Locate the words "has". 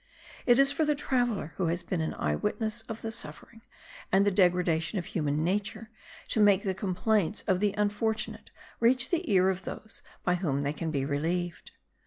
1.67-1.83